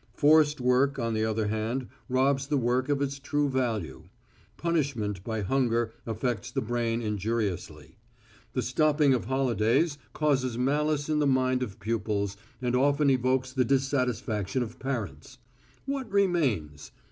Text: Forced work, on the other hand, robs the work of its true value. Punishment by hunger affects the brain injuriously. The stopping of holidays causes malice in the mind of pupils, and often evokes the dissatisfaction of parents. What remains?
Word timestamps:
Forced 0.15 0.59
work, 0.59 0.97
on 0.97 1.13
the 1.13 1.23
other 1.25 1.49
hand, 1.49 1.87
robs 2.09 2.47
the 2.47 2.57
work 2.57 2.89
of 2.89 3.03
its 3.03 3.19
true 3.19 3.47
value. 3.47 4.05
Punishment 4.57 5.23
by 5.23 5.41
hunger 5.41 5.93
affects 6.07 6.49
the 6.49 6.59
brain 6.59 7.03
injuriously. 7.03 7.99
The 8.53 8.63
stopping 8.63 9.13
of 9.13 9.25
holidays 9.25 9.99
causes 10.11 10.57
malice 10.57 11.07
in 11.07 11.19
the 11.19 11.27
mind 11.27 11.61
of 11.61 11.79
pupils, 11.79 12.35
and 12.63 12.75
often 12.75 13.11
evokes 13.11 13.53
the 13.53 13.63
dissatisfaction 13.63 14.63
of 14.63 14.79
parents. 14.79 15.37
What 15.85 16.11
remains? 16.11 16.91